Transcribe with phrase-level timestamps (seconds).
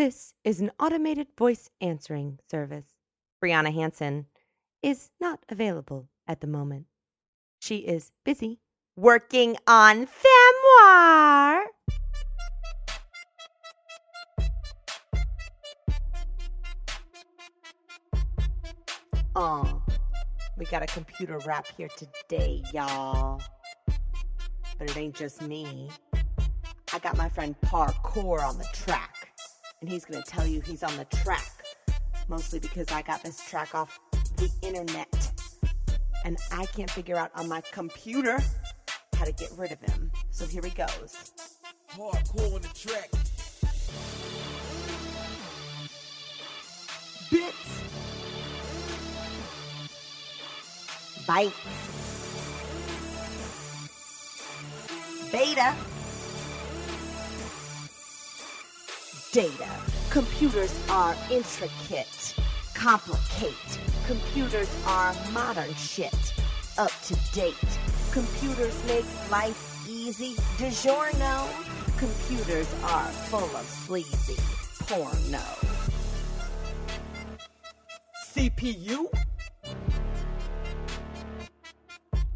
[0.00, 2.86] This is an automated voice answering service.
[3.44, 4.24] Brianna Hanson
[4.82, 6.86] is not available at the moment.
[7.60, 8.60] She is busy
[8.96, 11.64] working on Femoir.
[19.36, 19.82] Oh,
[20.56, 23.42] we got a computer rap here today, y'all.
[24.78, 25.90] But it ain't just me.
[26.92, 29.09] I got my friend Parkour on the track,
[29.80, 31.50] and he's gonna tell you he's on the track.
[32.28, 33.98] Mostly because I got this track off
[34.36, 35.08] the internet,
[36.24, 38.40] and I can't figure out on my computer
[39.16, 40.10] how to get rid of him.
[40.30, 41.32] So here he goes.
[41.90, 43.10] Hardcore on the track.
[47.30, 47.56] Bits.
[51.26, 51.52] Bytes.
[55.32, 55.76] Beta.
[59.32, 59.68] Data.
[60.10, 62.34] Computers are intricate,
[62.74, 63.78] complicate.
[64.04, 66.34] Computers are modern shit,
[66.76, 67.54] up to date.
[68.10, 70.34] Computers make life easy.
[70.58, 71.46] DiGiorno.
[71.96, 74.36] Computers are full of sleazy
[74.80, 75.38] porno.
[78.34, 79.06] CPU.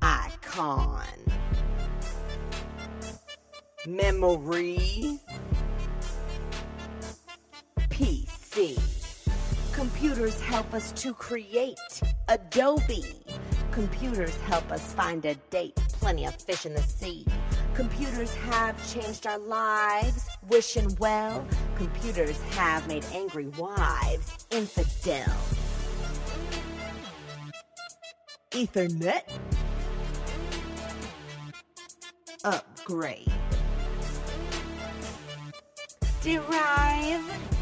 [0.01, 1.03] Icon.
[3.85, 5.24] Memory.
[10.05, 11.79] Computers help us to create.
[12.29, 13.25] Adobe.
[13.71, 15.77] Computers help us find a date.
[15.93, 17.25] Plenty of fish in the sea.
[17.73, 20.29] Computers have changed our lives.
[20.47, 21.47] Wishing well.
[21.79, 24.47] Computers have made angry wives.
[24.51, 25.35] Infidel.
[28.51, 29.23] Ethernet.
[32.45, 33.33] Upgrade.
[36.21, 37.54] Derive.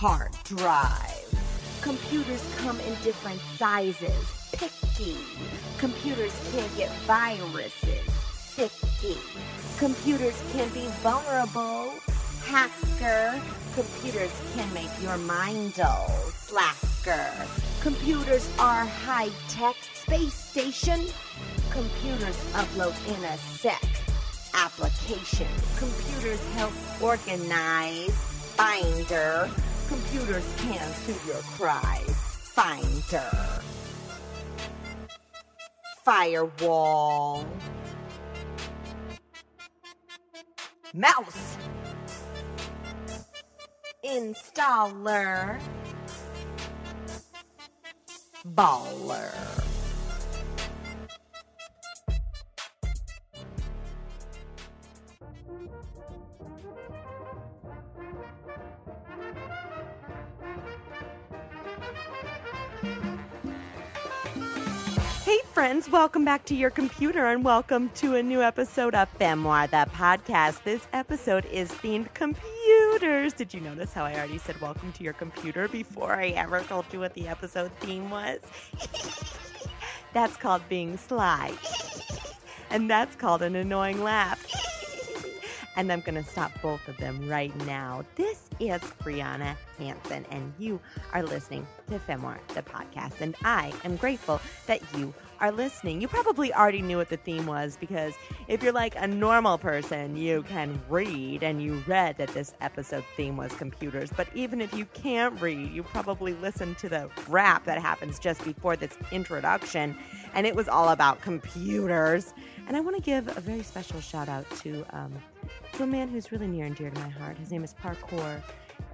[0.00, 1.28] Hard drive.
[1.82, 4.24] Computers come in different sizes.
[4.50, 5.18] Picky.
[5.76, 8.08] Computers can get viruses.
[8.32, 9.18] Sicky.
[9.78, 11.92] Computers can be vulnerable.
[12.46, 13.38] Hacker.
[13.74, 16.08] Computers can make your mind dull.
[16.32, 17.30] Slacker.
[17.82, 19.76] Computers are high tech.
[19.92, 21.04] Space station.
[21.68, 23.84] Computers upload in a sec.
[24.54, 25.48] Application.
[25.76, 28.16] Computers help organize.
[28.56, 29.50] Binder.
[29.90, 32.14] Computers can't soothe your cries.
[32.54, 33.28] Finder.
[36.04, 37.44] Firewall.
[40.94, 41.56] Mouse.
[44.04, 45.60] Installer.
[48.46, 49.59] Baller.
[65.80, 69.90] Friends, welcome back to your computer and welcome to a new episode of Femoir, the
[69.92, 70.62] podcast.
[70.62, 73.32] This episode is themed computers.
[73.32, 76.84] Did you notice how I already said welcome to your computer before I ever told
[76.92, 78.40] you what the episode theme was?
[80.12, 81.52] that's called being sly.
[82.70, 84.44] and that's called an annoying laugh.
[85.76, 88.04] and I'm going to stop both of them right now.
[88.16, 90.78] This is Brianna Hanson, and you
[91.14, 93.22] are listening to Femoir, the podcast.
[93.22, 96.00] And I am grateful that you are listening.
[96.00, 98.14] You probably already knew what the theme was because
[98.48, 103.04] if you're like a normal person, you can read and you read that this episode
[103.16, 104.10] theme was computers.
[104.14, 108.44] But even if you can't read, you probably listened to the rap that happens just
[108.44, 109.96] before this introduction,
[110.34, 112.34] and it was all about computers.
[112.68, 115.12] And I want to give a very special shout out to um,
[115.72, 117.38] to a man who's really near and dear to my heart.
[117.38, 118.42] His name is Parkour,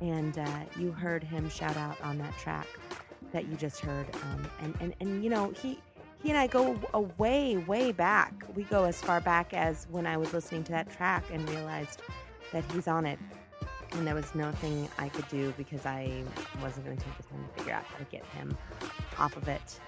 [0.01, 2.69] and uh, you heard him shout out on that track
[3.33, 4.07] that you just heard.
[4.23, 5.79] Um, and, and and you know he
[6.27, 8.33] he and I go a way way back.
[8.57, 12.03] We go as far back as when I was listening to that track and realized
[12.53, 13.21] that he's on it.
[13.93, 16.25] And there was nothing I could do because I
[16.61, 18.59] wasn't going to take the time to figure out how to get him
[19.21, 19.79] off of it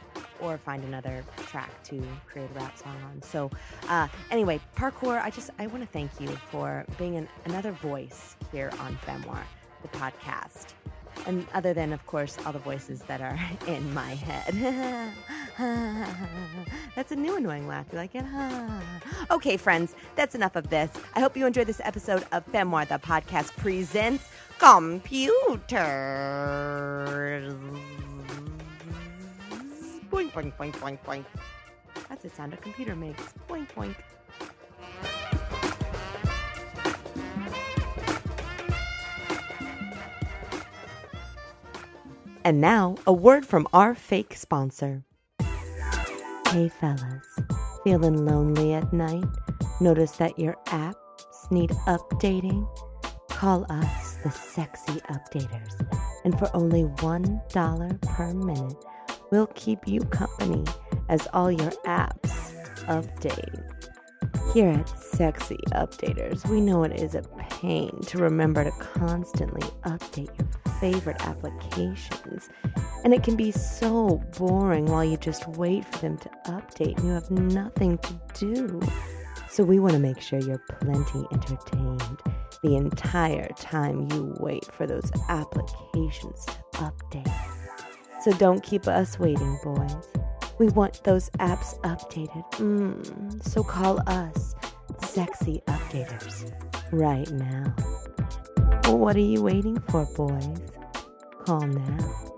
[0.41, 3.21] or find another track to create a rap song on.
[3.21, 3.51] So,
[3.89, 5.21] uh, anyway, parkour.
[5.21, 9.43] I just I want to thank you for being an, another voice here on Femoir,
[9.83, 10.69] the podcast.
[11.27, 13.37] And other than, of course, all the voices that are
[13.67, 15.13] in my head.
[16.95, 17.87] that's a new annoying laugh.
[17.91, 18.25] You like it?
[19.33, 20.89] okay, friends, that's enough of this.
[21.17, 24.29] I hope you enjoyed this episode of Femoir, the podcast presents
[24.59, 25.73] computers.
[30.11, 31.25] Boink, boink, boink, boink, boink.
[32.09, 33.35] That's the sound a computer makes.
[33.49, 33.97] Boink, boink.
[42.45, 45.03] And now, a word from our fake sponsor.
[46.51, 47.39] Hey fellas,
[47.85, 49.27] feeling lonely at night?
[49.83, 50.95] Notice that your apps
[51.51, 52.67] need updating?
[53.29, 55.75] Call us the Sexy Updaters,
[56.25, 58.85] and for only $1 per minute,
[59.31, 60.65] we'll keep you company
[61.11, 62.55] as all your apps
[62.87, 63.63] update.
[64.55, 67.21] Here at Sexy Updaters, we know it is a
[67.61, 70.49] pain to remember to constantly update your
[70.81, 72.49] favorite applications.
[73.05, 77.07] And it can be so boring while you just wait for them to update and
[77.07, 78.81] you have nothing to do.
[79.49, 82.21] So we want to make sure you're plenty entertained
[82.63, 87.33] the entire time you wait for those applications to update.
[88.21, 90.09] So don't keep us waiting, boys.
[90.59, 92.45] We want those apps updated.
[92.55, 94.55] Mm, so call us
[95.05, 96.53] Sexy Updaters
[96.91, 97.75] right now.
[98.89, 100.63] What are you waiting for, boys?
[101.45, 102.29] Call now.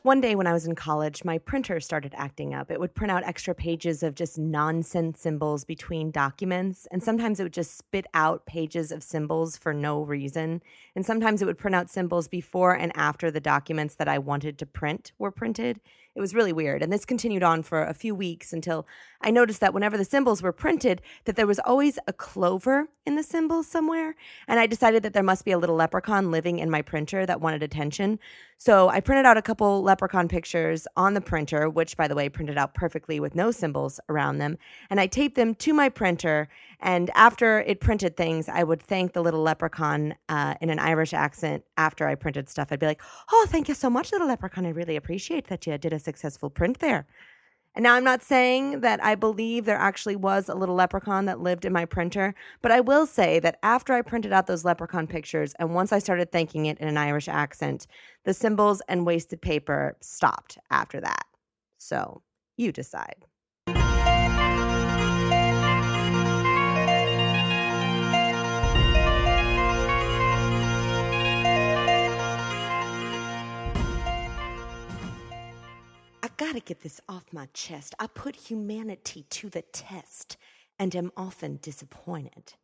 [0.00, 2.70] One day when I was in college, my printer started acting up.
[2.70, 7.42] It would print out extra pages of just nonsense symbols between documents, and sometimes it
[7.42, 10.62] would just spit out pages of symbols for no reason.
[10.94, 14.58] And sometimes it would print out symbols before and after the documents that I wanted
[14.58, 15.80] to print were printed.
[16.16, 16.80] It was really weird.
[16.80, 18.86] And this continued on for a few weeks until
[19.20, 23.16] I noticed that whenever the symbols were printed, that there was always a clover in
[23.16, 24.14] the symbols somewhere.
[24.46, 27.40] And I decided that there must be a little leprechaun living in my printer that
[27.40, 28.20] wanted attention.
[28.58, 32.28] So I printed out a couple leprechaun pictures on the printer, which, by the way,
[32.28, 34.56] printed out perfectly with no symbols around them.
[34.90, 36.48] And I taped them to my printer.
[36.84, 41.14] And after it printed things, I would thank the little leprechaun uh, in an Irish
[41.14, 42.68] accent after I printed stuff.
[42.70, 43.00] I'd be like,
[43.32, 44.66] Oh, thank you so much, little leprechaun.
[44.66, 47.06] I really appreciate that you did a successful print there.
[47.74, 51.40] And now I'm not saying that I believe there actually was a little leprechaun that
[51.40, 55.06] lived in my printer, but I will say that after I printed out those leprechaun
[55.06, 57.86] pictures and once I started thanking it in an Irish accent,
[58.24, 61.24] the symbols and wasted paper stopped after that.
[61.78, 62.22] So
[62.58, 63.24] you decide.
[76.36, 77.94] Gotta get this off my chest.
[77.98, 80.36] I put humanity to the test
[80.78, 82.54] and am often disappointed.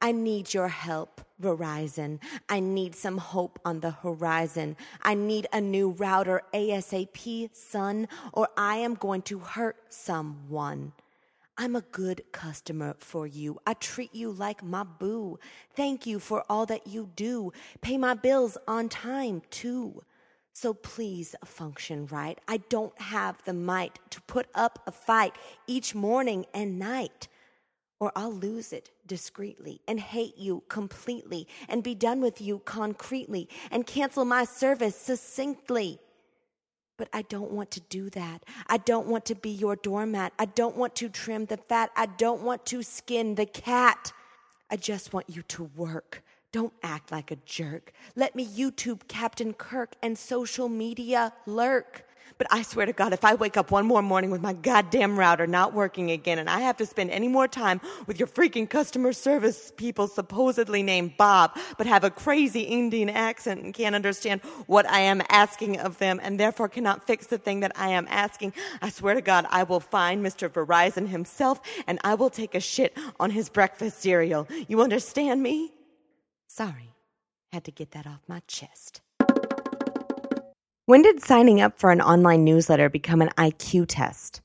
[0.00, 2.20] I need your help, Verizon.
[2.48, 4.76] I need some hope on the horizon.
[5.02, 10.92] I need a new router ASAP, son, or I am going to hurt someone.
[11.56, 13.58] I'm a good customer for you.
[13.66, 15.40] I treat you like my boo.
[15.74, 17.52] Thank you for all that you do.
[17.80, 20.04] Pay my bills on time, too.
[20.60, 22.36] So please function right.
[22.48, 25.36] I don't have the might to put up a fight
[25.68, 27.28] each morning and night,
[28.00, 33.48] or I'll lose it discreetly and hate you completely and be done with you concretely
[33.70, 36.00] and cancel my service succinctly.
[36.96, 38.42] But I don't want to do that.
[38.66, 40.32] I don't want to be your doormat.
[40.40, 41.90] I don't want to trim the fat.
[41.94, 44.12] I don't want to skin the cat.
[44.72, 47.92] I just want you to work don't act like a jerk.
[48.16, 52.04] Let me YouTube Captain Kirk and social media lurk.
[52.36, 55.18] But I swear to God, if I wake up one more morning with my goddamn
[55.18, 58.68] router not working again and I have to spend any more time with your freaking
[58.68, 64.40] customer service people supposedly named Bob, but have a crazy Indian accent and can't understand
[64.66, 68.06] what I am asking of them and therefore cannot fix the thing that I am
[68.08, 70.48] asking, I swear to God, I will find Mr.
[70.48, 74.46] Verizon himself and I will take a shit on his breakfast cereal.
[74.68, 75.72] You understand me?
[76.58, 76.96] Sorry,
[77.52, 79.00] had to get that off my chest.
[80.86, 84.40] When did signing up for an online newsletter become an IQ test?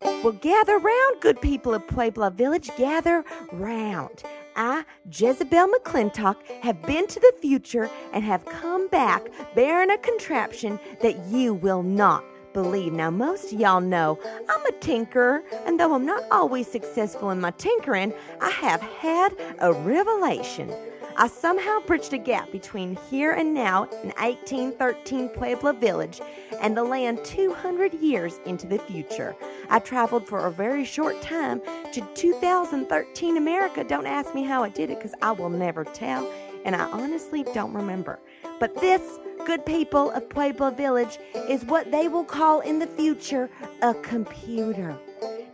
[0.00, 4.22] Well, gather round, good people of Puebla Village, gather round.
[4.54, 9.26] I, Jezebel McClintock, have been to the future and have come back
[9.56, 12.22] bearing a contraption that you will not
[12.56, 12.94] believe.
[12.94, 17.50] Now, most y'all know I'm a tinkerer, and though I'm not always successful in my
[17.50, 20.72] tinkering, I have had a revelation.
[21.18, 26.22] I somehow bridged a gap between here and now in 1813 Puebla Village
[26.62, 29.36] and the land 200 years into the future.
[29.68, 31.60] I traveled for a very short time
[31.92, 33.84] to 2013 America.
[33.84, 36.26] Don't ask me how I did it because I will never tell,
[36.64, 38.18] and I honestly don't remember.
[38.58, 39.02] But this
[39.46, 43.48] good people of Pueblo Village is what they will call in the future
[43.80, 44.98] a computer.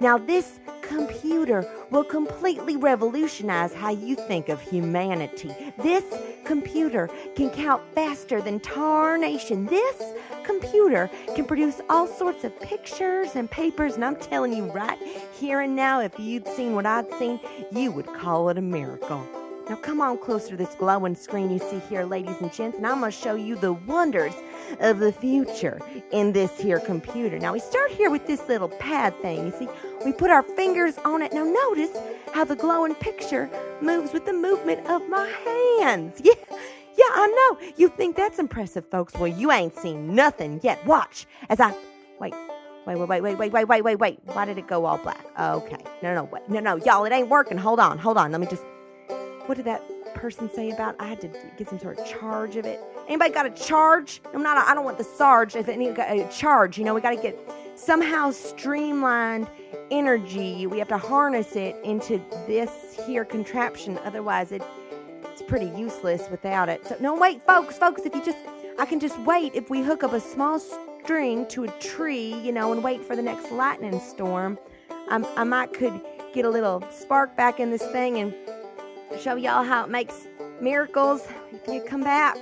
[0.00, 5.54] Now, this computer will completely revolutionize how you think of humanity.
[5.82, 6.04] This
[6.44, 9.66] computer can count faster than tarnation.
[9.66, 10.02] This
[10.42, 14.98] computer can produce all sorts of pictures and papers, and I'm telling you right
[15.38, 17.38] here and now, if you'd seen what I'd seen,
[17.70, 19.41] you would call it a miracle.
[19.68, 22.86] Now come on closer to this glowing screen you see here, ladies and gents, and
[22.86, 24.34] I'm to show you the wonders
[24.80, 27.38] of the future in this here computer.
[27.38, 29.46] Now we start here with this little pad thing.
[29.46, 29.68] You see,
[30.04, 31.32] we put our fingers on it.
[31.32, 31.96] Now notice
[32.34, 33.48] how the glowing picture
[33.80, 35.28] moves with the movement of my
[35.80, 36.20] hands.
[36.32, 36.58] Yeah.
[36.94, 37.26] Yeah, I
[37.60, 37.72] know.
[37.78, 39.14] You think that's impressive, folks.
[39.14, 40.84] Well, you ain't seen nothing yet.
[40.84, 41.74] Watch as I
[42.20, 42.34] wait.
[42.86, 44.20] Wait, wait, wait, wait, wait, wait, wait, wait, wait.
[44.24, 45.24] Why did it go all black?
[45.40, 45.82] Okay.
[46.02, 46.48] No, no, wait.
[46.50, 47.56] No, no, y'all, it ain't working.
[47.56, 48.30] Hold on, hold on.
[48.30, 48.62] Let me just
[49.46, 49.82] what did that
[50.14, 52.80] person say about I had to get some sort of charge of it?
[53.08, 54.20] Anybody got a charge?
[54.32, 54.56] I'm not.
[54.56, 55.56] I don't want the sarge.
[55.56, 57.38] If any got a charge, you know, we got to get
[57.74, 59.48] somehow streamlined
[59.90, 60.66] energy.
[60.66, 63.98] We have to harness it into this here contraption.
[64.04, 64.62] Otherwise, it
[65.32, 66.86] it's pretty useless without it.
[66.86, 68.02] So no, wait, folks, folks.
[68.02, 68.38] If you just,
[68.78, 72.52] I can just wait if we hook up a small string to a tree, you
[72.52, 74.58] know, and wait for the next lightning storm.
[75.08, 76.00] Um, I might could
[76.34, 78.34] get a little spark back in this thing and
[79.20, 80.26] show y'all how it makes
[80.60, 82.36] miracles if you come back.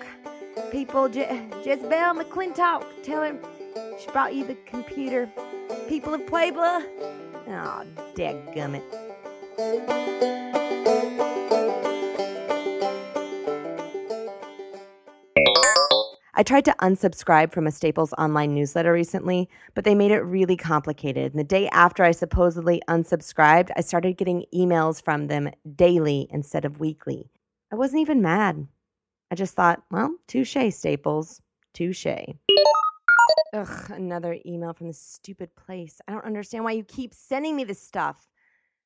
[0.71, 1.29] People, Je-
[1.65, 3.39] Jezebel McClintock, tell him
[4.01, 5.29] she brought you the computer.
[5.89, 6.85] People of Puebla.
[7.49, 7.85] Oh,
[8.15, 8.83] dadgummit.
[16.41, 20.57] I tried to unsubscribe from a Staples online newsletter recently, but they made it really
[20.57, 21.33] complicated.
[21.33, 26.65] And the day after I supposedly unsubscribed, I started getting emails from them daily instead
[26.65, 27.31] of weekly.
[27.71, 28.67] I wasn't even mad.
[29.31, 31.43] I just thought, well, touche, Staples.
[31.75, 32.07] Touche.
[33.53, 36.01] Ugh, another email from this stupid place.
[36.09, 38.27] I don't understand why you keep sending me this stuff.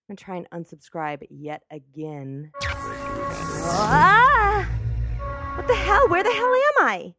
[0.09, 2.51] I'm gonna try and unsubscribe yet again.
[2.65, 4.69] Ah!
[5.55, 6.09] What the hell?
[6.09, 7.15] Where the hell am I?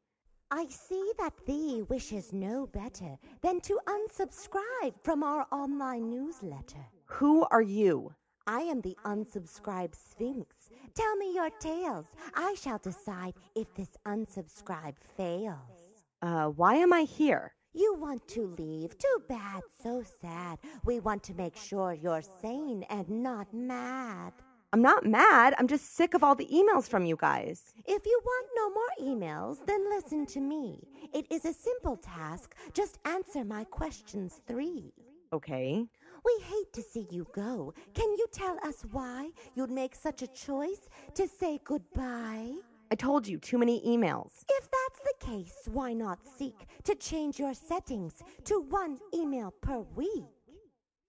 [0.57, 6.87] I see that thee wishes no better than to unsubscribe from our online newsletter.
[7.07, 8.15] Who are you?
[8.47, 10.69] I am the unsubscribed Sphinx.
[10.93, 12.05] Tell me your tales.
[12.35, 16.05] I shall decide if this unsubscribe fails.
[16.21, 17.53] Uh, why am I here?
[17.73, 18.97] You want to leave?
[18.97, 20.59] Too bad, so sad.
[20.85, 24.31] We want to make sure you're sane and not mad.
[24.75, 25.55] I'm not mad.
[25.57, 27.73] I'm just sick of all the emails from you guys.
[27.85, 30.85] If you want no more emails, then listen to me.
[31.13, 32.55] It is a simple task.
[32.73, 34.91] Just answer my questions three.
[35.31, 35.85] Okay.
[36.25, 37.73] We hate to see you go.
[37.93, 42.51] Can you tell us why you'd make such a choice to say goodbye?
[42.91, 44.43] I told you, too many emails.
[44.49, 49.79] If that's the case, why not seek to change your settings to one email per
[49.95, 50.34] week?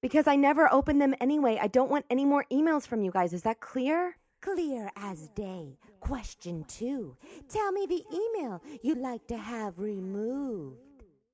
[0.03, 1.59] Because I never open them anyway.
[1.61, 3.33] I don't want any more emails from you guys.
[3.33, 4.17] Is that clear?
[4.41, 5.79] Clear as day.
[6.01, 7.17] Question two.
[7.49, 10.77] Tell me the email you'd like to have removed.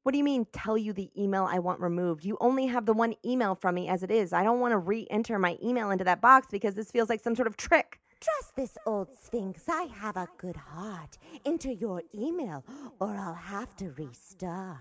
[0.02, 2.24] What do you mean, tell you the email I want removed?
[2.24, 4.32] You only have the one email from me as it is.
[4.32, 7.20] I don't want to re enter my email into that box because this feels like
[7.20, 8.00] some sort of trick.
[8.20, 9.68] Trust this old sphinx.
[9.68, 11.18] I have a good heart.
[11.44, 12.64] Enter your email
[13.00, 14.78] or I'll have to restart.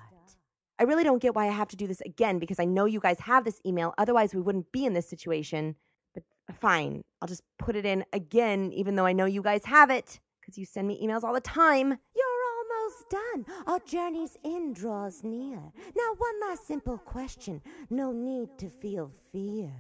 [0.82, 3.00] I really don't get why I have to do this again because I know you
[3.00, 3.94] guys have this email.
[4.00, 5.76] Otherwise, we wouldn't be in this situation.
[6.16, 6.24] But
[6.60, 10.20] fine, I'll just put it in again, even though I know you guys have it
[10.40, 11.90] because you send me emails all the time.
[12.16, 13.46] You're almost done.
[13.68, 15.58] Our journey's end draws near.
[15.96, 17.62] Now, one last simple question.
[17.92, 19.72] No need to feel fear.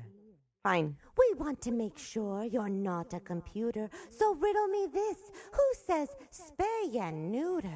[0.62, 0.96] Fine.
[1.18, 5.18] We want to make sure you're not a computer, so riddle me this.
[5.52, 7.74] Who says spay and neuter?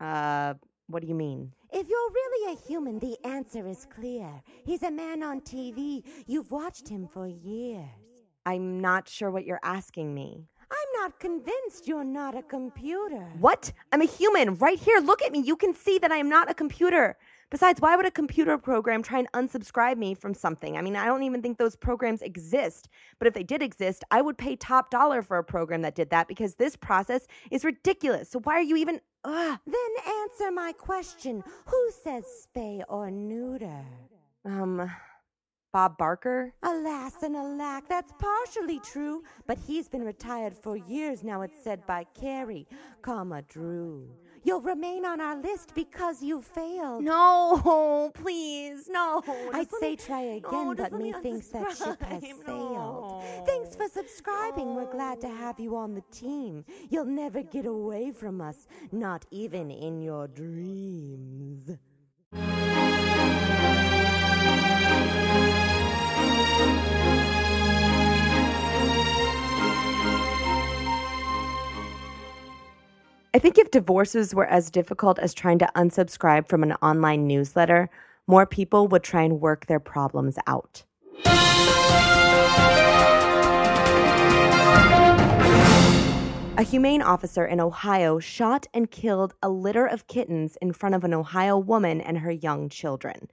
[0.00, 0.54] Uh,
[0.88, 1.52] what do you mean?
[1.70, 4.42] If you're really a human, the answer is clear.
[4.64, 6.02] He's a man on TV.
[6.26, 7.84] You've watched him for years.
[8.46, 10.46] I'm not sure what you're asking me.
[10.70, 13.30] I'm not convinced you're not a computer.
[13.38, 13.70] What?
[13.92, 14.54] I'm a human.
[14.54, 15.00] Right here.
[15.00, 15.40] Look at me.
[15.40, 17.16] You can see that I am not a computer.
[17.50, 20.76] Besides, why would a computer program try and unsubscribe me from something?
[20.76, 22.88] I mean, I don't even think those programs exist.
[23.18, 26.10] But if they did exist, I would pay top dollar for a program that did
[26.10, 28.28] that because this process is ridiculous.
[28.28, 29.00] So why are you even.
[29.24, 29.58] Ugh.
[29.66, 31.42] Then answer my question.
[31.66, 33.84] Who says spay or neuter?
[34.44, 34.90] Um.
[35.70, 36.54] Bob Barker?
[36.62, 41.86] Alas and alack, that's partially true, but he's been retired for years now, it's said
[41.86, 42.66] by Carey,
[43.02, 44.08] comma Drew.
[44.48, 47.04] You'll remain on our list because you failed.
[47.04, 49.22] No, please, no.
[49.52, 52.46] I'd say try again, just but methinks that ship has unsubscribe.
[52.46, 53.24] sailed.
[53.44, 54.74] Thanks for subscribing.
[54.74, 56.64] We're glad to have you on the team.
[56.88, 61.76] You'll never get away from us, not even in your dreams.
[73.38, 77.88] I think if divorces were as difficult as trying to unsubscribe from an online newsletter,
[78.26, 80.82] more people would try and work their problems out.
[86.56, 91.04] A humane officer in Ohio shot and killed a litter of kittens in front of
[91.04, 93.30] an Ohio woman and her young children.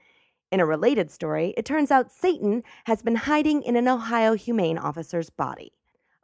[0.51, 4.77] In a related story, it turns out Satan has been hiding in an Ohio humane
[4.77, 5.71] officer's body.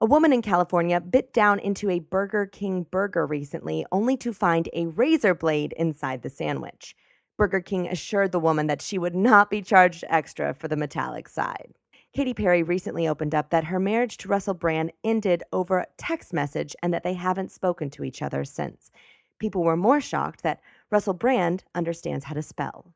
[0.04, 4.68] A woman in California bit down into a Burger King burger recently only to find
[4.74, 6.96] a razor blade inside the sandwich.
[7.38, 11.30] Burger King assured the woman that she would not be charged extra for the metallic
[11.30, 11.76] side.
[12.16, 16.34] Katy Perry recently opened up that her marriage to Russell Brand ended over a text
[16.34, 18.90] message and that they haven't spoken to each other since.
[19.38, 22.92] People were more shocked that Russell Brand understands how to spell.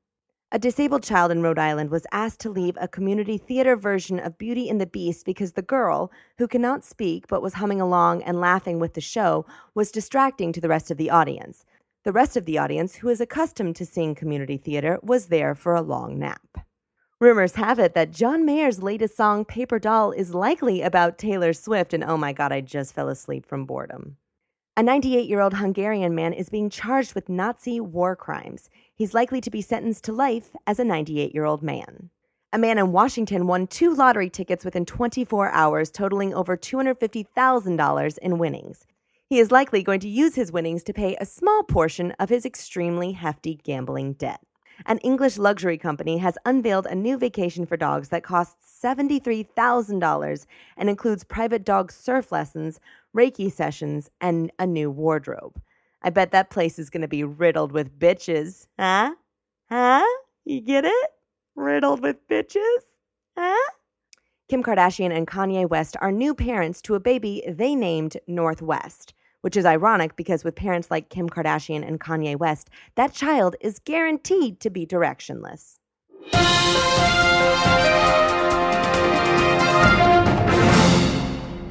[0.56, 4.38] A disabled child in Rhode Island was asked to leave a community theater version of
[4.38, 8.40] Beauty and the Beast because the girl, who cannot speak but was humming along and
[8.40, 11.66] laughing with the show, was distracting to the rest of the audience.
[12.06, 15.76] The rest of the audience, who is accustomed to seeing community theater, was there for
[15.76, 16.66] a long nap.
[17.20, 21.94] Rumors have it that John Mayer's latest song, Paper Doll, is likely about Taylor Swift,
[21.94, 24.16] and oh my god, I just fell asleep from boredom.
[24.78, 28.70] A 98 year old Hungarian man is being charged with Nazi war crimes.
[28.98, 32.10] He's likely to be sentenced to life as a 98 year old man.
[32.54, 38.38] A man in Washington won two lottery tickets within 24 hours, totaling over $250,000 in
[38.38, 38.86] winnings.
[39.28, 42.46] He is likely going to use his winnings to pay a small portion of his
[42.46, 44.40] extremely hefty gambling debt.
[44.86, 50.46] An English luxury company has unveiled a new vacation for dogs that costs $73,000
[50.78, 52.80] and includes private dog surf lessons,
[53.14, 55.60] Reiki sessions, and a new wardrobe.
[56.06, 58.68] I bet that place is going to be riddled with bitches.
[58.78, 59.16] Huh?
[59.70, 60.06] Huh?
[60.46, 61.10] You get it?
[61.56, 62.78] Riddled with bitches?
[63.36, 63.72] Huh?
[64.48, 69.14] Kim Kardashian and Kanye West are new parents to a baby they named North West
[69.42, 73.78] which is ironic because with parents like Kim Kardashian and Kanye West, that child is
[73.78, 75.78] guaranteed to be directionless.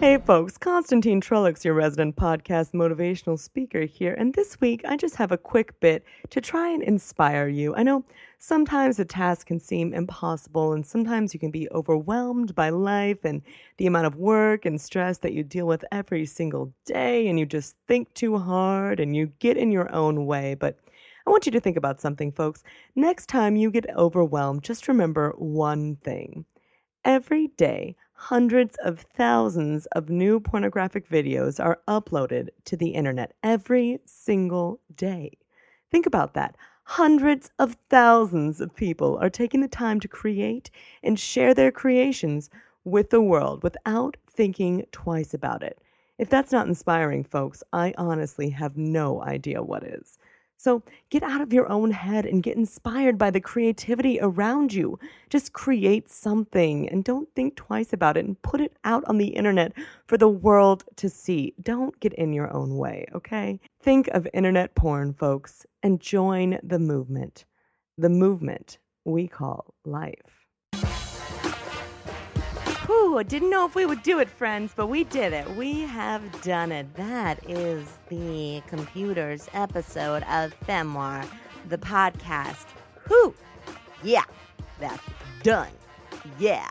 [0.05, 5.17] Hey folks, Constantine Trollocs, your resident podcast motivational speaker here, and this week I just
[5.17, 7.75] have a quick bit to try and inspire you.
[7.75, 8.05] I know
[8.37, 13.41] sometimes a task can seem impossible, and sometimes you can be overwhelmed by life and
[13.79, 17.47] the amount of work and stress that you deal with every single day, and you
[17.47, 20.53] just think too hard and you get in your own way.
[20.53, 20.79] But
[21.27, 22.63] I want you to think about something, folks.
[22.95, 26.45] Next time you get overwhelmed, just remember one thing.
[27.05, 34.01] Every day, hundreds of thousands of new pornographic videos are uploaded to the internet every
[34.07, 35.37] single day.
[35.91, 36.57] Think about that.
[36.85, 40.71] Hundreds of thousands of people are taking the time to create
[41.03, 42.49] and share their creations
[42.85, 45.79] with the world without thinking twice about it.
[46.17, 50.19] If that's not inspiring, folks, I honestly have no idea what is.
[50.65, 54.99] So get out of your own head and get inspired by the creativity around you.
[55.29, 59.27] Just create something and don't think twice about it and put it out on the
[59.27, 59.75] internet
[60.07, 61.53] for the world to see.
[61.61, 63.61] Don't get in your own way, okay?
[63.83, 67.45] Think of internet porn, folks, and join the movement.
[67.99, 70.44] The movement we call life.
[72.87, 75.49] Whew, didn't know if we would do it, friends, but we did it.
[75.57, 76.95] We have done it.
[76.97, 81.27] That is the computer's episode of Femoir,
[81.69, 82.67] the podcast.
[83.07, 83.35] Whew,
[84.03, 84.25] yeah,
[84.79, 85.03] that's
[85.43, 85.73] done.
[86.39, 86.69] Yeah.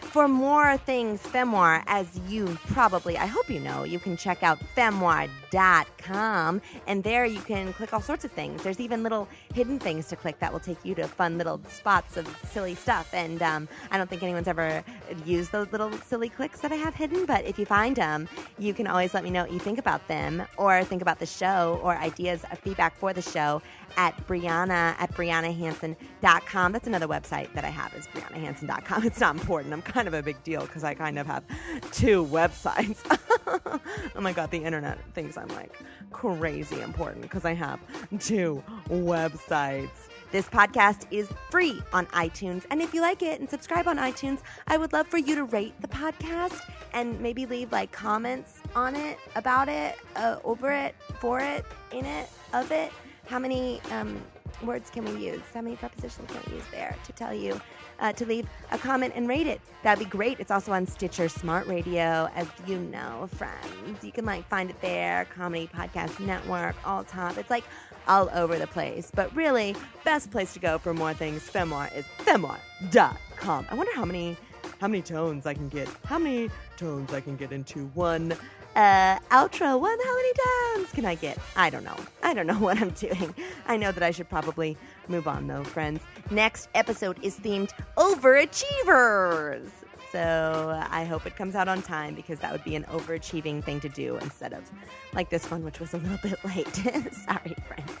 [0.00, 4.58] For more things Femoir, as you probably, I hope you know, you can check out
[4.74, 5.41] femoir.com.
[5.54, 8.62] And there you can click all sorts of things.
[8.62, 12.16] There's even little hidden things to click that will take you to fun little spots
[12.16, 13.12] of silly stuff.
[13.12, 14.84] And um, I don't think anyone's ever
[15.24, 17.26] used those little silly clicks that I have hidden.
[17.26, 20.06] But if you find them, you can always let me know what you think about
[20.08, 23.62] them or think about the show or ideas of feedback for the show
[23.96, 26.72] at Brianna at BriannaHanson.com.
[26.72, 29.04] That's another website that I have is BriannaHanson.com.
[29.12, 29.74] It's not important.
[29.74, 31.44] I'm kind of a big deal because I kind of have
[31.90, 32.98] two websites.
[34.16, 35.78] oh my God, the internet thinks like
[36.10, 37.80] crazy important because I have
[38.20, 39.90] two websites.
[40.30, 42.64] This podcast is free on iTunes.
[42.70, 45.44] And if you like it and subscribe on iTunes, I would love for you to
[45.44, 46.58] rate the podcast
[46.94, 52.06] and maybe leave like comments on it, about it, uh, over it, for it, in
[52.06, 52.90] it, of it.
[53.26, 54.22] How many um,
[54.62, 55.40] words can we use?
[55.52, 57.60] How many prepositions can we use there to tell you
[58.00, 59.60] uh, to leave a comment and rate it?
[59.82, 60.40] That'd be great.
[60.40, 64.02] It's also on Stitcher Smart Radio, as you know, friends.
[64.02, 67.38] You can like find it there, Comedy Podcast Network, all top.
[67.38, 67.64] It's like
[68.08, 69.10] all over the place.
[69.14, 73.66] But really, best place to go for more things, Femoir, is femoir.com.
[73.70, 74.36] I wonder how many
[74.80, 75.88] how many tones I can get.
[76.04, 78.34] How many tones I can get into one
[78.76, 79.98] uh, outro one.
[80.04, 81.38] How many times can I get?
[81.56, 81.96] I don't know.
[82.22, 83.34] I don't know what I'm doing.
[83.66, 84.76] I know that I should probably
[85.08, 86.00] move on though, friends.
[86.30, 89.68] Next episode is themed overachievers.
[90.10, 93.80] So I hope it comes out on time because that would be an overachieving thing
[93.80, 94.70] to do instead of
[95.14, 96.74] like this one, which was a little bit late.
[97.24, 97.98] sorry, friends.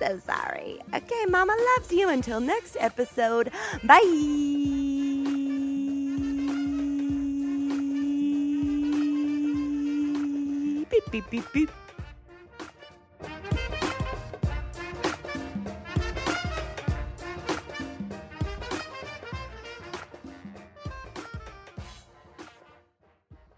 [0.00, 0.80] So sorry.
[0.92, 2.08] Okay, Mama loves you.
[2.08, 3.52] Until next episode.
[3.84, 4.87] Bye.
[11.10, 11.70] Beep, beep, beep.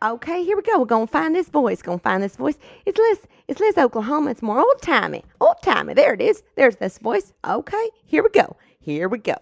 [0.02, 0.78] Okay, here we go.
[0.78, 1.82] We're gonna find this voice.
[1.82, 2.56] Gonna find this voice.
[2.86, 3.18] It's Liz.
[3.48, 4.30] It's Liz, Oklahoma.
[4.30, 5.24] It's more old timey.
[5.42, 5.92] Old timey.
[5.92, 6.42] There it is.
[6.56, 7.34] There's this voice.
[7.46, 8.56] Okay, here we go.
[8.78, 9.36] Here we go.